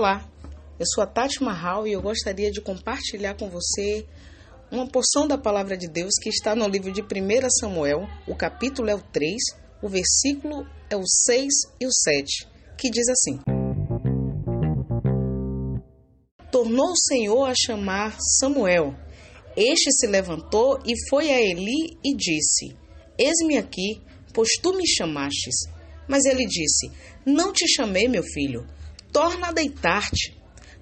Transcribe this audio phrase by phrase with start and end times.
[0.00, 0.26] Olá,
[0.78, 4.06] eu sou a Tati Marral e eu gostaria de compartilhar com você
[4.72, 7.06] uma porção da palavra de Deus que está no livro de 1
[7.60, 9.36] Samuel, o capítulo é o 3,
[9.82, 11.46] o versículo é o 6
[11.78, 13.40] e o 7, que diz assim:
[16.50, 18.94] Tornou o Senhor a chamar Samuel.
[19.54, 22.74] Este se levantou e foi a Eli e disse:
[23.18, 24.00] Eis-me aqui,
[24.32, 25.56] pois tu me chamastes.
[26.08, 26.90] Mas ele disse:
[27.26, 28.66] Não te chamei, meu filho,
[29.12, 30.36] torna a deitar-te.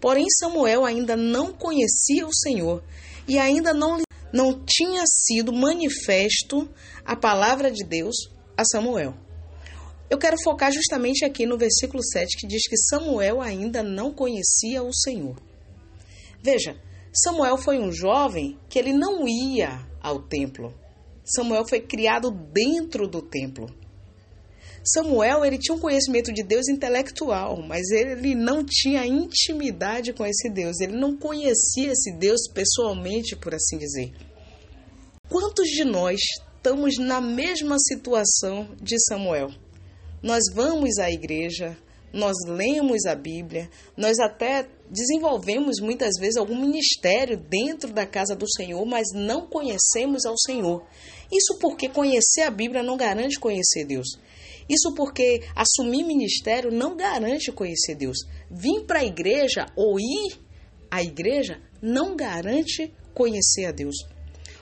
[0.00, 2.82] Porém, Samuel ainda não conhecia o Senhor
[3.26, 6.68] e ainda não, não tinha sido manifesto
[7.04, 8.14] a palavra de Deus
[8.56, 9.14] a Samuel.
[10.10, 14.82] Eu quero focar justamente aqui no versículo 7 que diz que Samuel ainda não conhecia
[14.82, 15.36] o Senhor.
[16.42, 16.76] Veja,
[17.12, 20.74] Samuel foi um jovem que ele não ia ao templo.
[21.24, 23.66] Samuel foi criado dentro do templo.
[24.84, 30.50] Samuel ele tinha um conhecimento de Deus intelectual, mas ele não tinha intimidade com esse
[30.50, 30.78] Deus.
[30.80, 34.12] Ele não conhecia esse Deus pessoalmente, por assim dizer.
[35.28, 36.20] Quantos de nós
[36.56, 39.50] estamos na mesma situação de Samuel?
[40.22, 41.76] Nós vamos à igreja,
[42.12, 48.50] nós lemos a Bíblia, nós até desenvolvemos muitas vezes algum ministério dentro da casa do
[48.50, 50.84] Senhor, mas não conhecemos ao Senhor.
[51.32, 54.06] Isso porque conhecer a Bíblia não garante conhecer Deus.
[54.68, 58.18] Isso porque assumir ministério não garante conhecer Deus.
[58.50, 60.38] Vir para a igreja ou ir
[60.90, 63.96] à igreja não garante conhecer a Deus.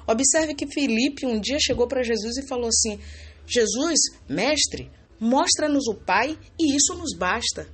[0.07, 2.99] Observe que Felipe um dia chegou para Jesus e falou assim:
[3.47, 7.69] Jesus, mestre, mostra-nos o Pai e isso nos basta.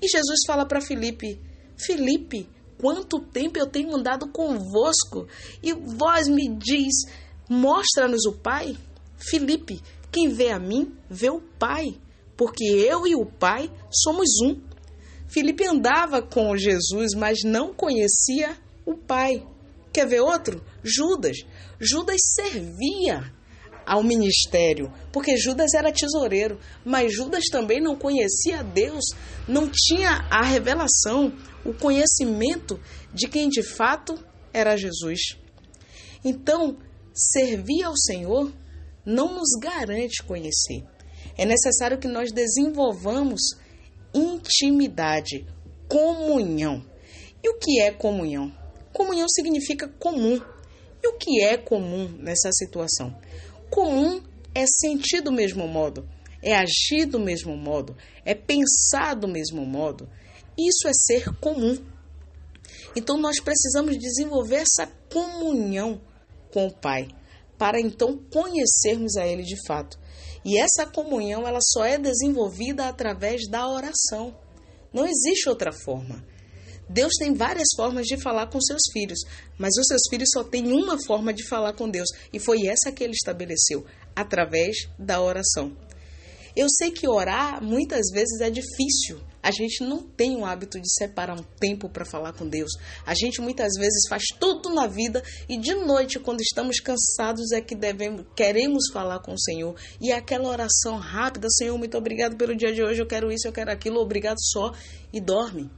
[0.00, 1.40] E Jesus fala para Felipe:
[1.76, 5.26] Felipe, quanto tempo eu tenho andado convosco
[5.62, 6.92] e vós me diz:
[7.48, 8.76] mostra-nos o Pai?
[9.16, 9.80] Felipe,
[10.12, 11.98] quem vê a mim, vê o Pai,
[12.36, 14.60] porque eu e o Pai somos um.
[15.26, 19.42] Felipe andava com Jesus, mas não conhecia o Pai.
[19.90, 20.62] Quer ver outro?
[20.82, 21.38] Judas.
[21.80, 23.32] Judas servia
[23.86, 29.04] ao ministério, porque Judas era tesoureiro, mas Judas também não conhecia Deus,
[29.48, 31.32] não tinha a revelação,
[31.64, 32.78] o conhecimento
[33.12, 34.14] de quem de fato
[34.52, 35.20] era Jesus.
[36.24, 36.76] Então,
[37.12, 38.52] servir ao Senhor
[39.04, 40.84] não nos garante conhecer.
[41.36, 43.40] É necessário que nós desenvolvamos
[44.14, 45.46] intimidade,
[45.88, 46.84] comunhão.
[47.42, 48.52] E o que é comunhão?
[48.92, 50.40] Comunhão significa comum.
[51.02, 53.16] E o que é comum nessa situação?
[53.70, 54.22] Comum
[54.54, 56.08] é sentir do mesmo modo,
[56.42, 60.08] é agir do mesmo modo, é pensar do mesmo modo.
[60.56, 61.76] Isso é ser comum.
[62.94, 66.00] Então nós precisamos desenvolver essa comunhão
[66.52, 67.08] com o Pai
[67.62, 69.96] para então conhecermos a Ele de fato.
[70.44, 74.36] E essa comunhão ela só é desenvolvida através da oração.
[74.92, 76.26] Não existe outra forma.
[76.88, 79.20] Deus tem várias formas de falar com seus filhos,
[79.56, 82.90] mas os seus filhos só têm uma forma de falar com Deus, e foi essa
[82.90, 83.86] que ele estabeleceu,
[84.16, 85.76] através da oração.
[86.56, 90.88] Eu sei que orar muitas vezes é difícil, a gente não tem o hábito de
[90.88, 92.70] separar um tempo para falar com Deus.
[93.04, 97.60] A gente muitas vezes faz tudo na vida e de noite, quando estamos cansados, é
[97.60, 99.74] que devemos, queremos falar com o Senhor.
[100.00, 103.48] E é aquela oração rápida, Senhor, muito obrigado pelo dia de hoje, eu quero isso,
[103.48, 104.72] eu quero aquilo, obrigado só,
[105.12, 105.68] e dorme.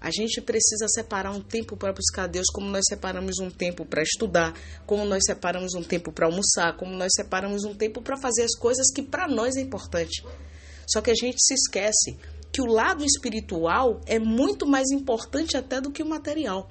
[0.00, 4.02] A gente precisa separar um tempo para buscar Deus, como nós separamos um tempo para
[4.02, 4.52] estudar,
[4.86, 8.54] como nós separamos um tempo para almoçar, como nós separamos um tempo para fazer as
[8.54, 10.22] coisas que para nós é importante.
[10.86, 12.18] Só que a gente se esquece
[12.54, 16.70] que o lado espiritual é muito mais importante até do que o material.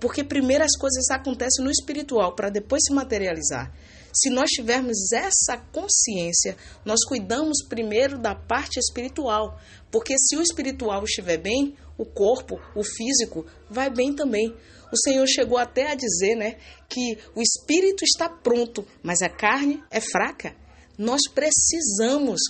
[0.00, 3.70] Porque primeiro as coisas acontecem no espiritual para depois se materializar.
[4.10, 11.04] Se nós tivermos essa consciência, nós cuidamos primeiro da parte espiritual, porque se o espiritual
[11.04, 14.56] estiver bem, o corpo, o físico vai bem também.
[14.90, 16.56] O Senhor chegou até a dizer, né,
[16.88, 20.56] que o espírito está pronto, mas a carne é fraca.
[20.96, 22.40] Nós precisamos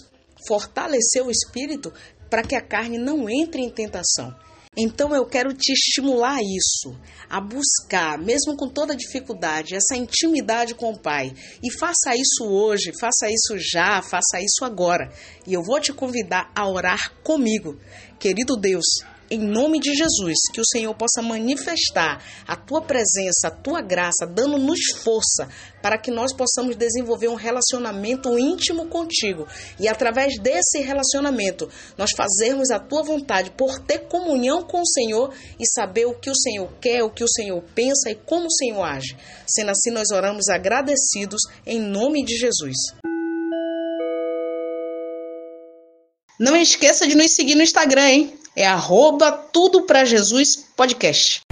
[0.47, 1.93] fortalecer o espírito
[2.29, 4.35] para que a carne não entre em tentação.
[4.81, 6.97] Então eu quero te estimular a isso,
[7.29, 11.35] a buscar, mesmo com toda dificuldade, essa intimidade com o Pai.
[11.61, 15.13] E faça isso hoje, faça isso já, faça isso agora.
[15.45, 17.77] E eu vou te convidar a orar comigo.
[18.21, 18.85] Querido Deus,
[19.31, 24.27] em nome de Jesus, que o Senhor possa manifestar a tua presença, a tua graça,
[24.27, 25.49] dando-nos força
[25.83, 29.47] para que nós possamos desenvolver um relacionamento íntimo contigo
[29.79, 35.33] e através desse relacionamento nós fazermos a tua vontade por ter comunhão com o Senhor
[35.59, 38.53] e saber o que o Senhor quer, o que o Senhor pensa e como o
[38.53, 39.17] Senhor age.
[39.47, 42.77] Sendo assim, nós oramos agradecidos em nome de Jesus.
[46.39, 48.39] Não esqueça de nos seguir no Instagram, hein?
[48.58, 51.43] É arroba tudo para Jesus podcast.